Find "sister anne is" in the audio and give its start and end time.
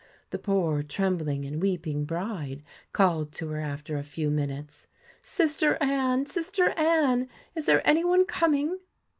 6.25-7.67